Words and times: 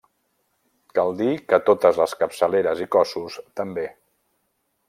Cal 0.99 1.13
dir 1.19 1.35
que 1.53 1.59
totes 1.67 2.01
les 2.05 2.17
capçaleres 2.23 2.85
i 2.87 2.91
cossos 2.99 3.41
també. 3.63 3.89